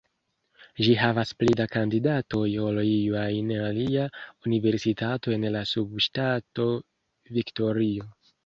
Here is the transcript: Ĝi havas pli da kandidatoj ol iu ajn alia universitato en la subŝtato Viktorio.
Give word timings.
Ĝi 0.85 0.93
havas 1.01 1.33
pli 1.41 1.57
da 1.59 1.67
kandidatoj 1.73 2.47
ol 2.69 2.79
iu 2.93 3.19
ajn 3.25 3.53
alia 3.67 4.07
universitato 4.51 5.37
en 5.39 5.47
la 5.57 5.65
subŝtato 5.77 6.71
Viktorio. 7.39 8.11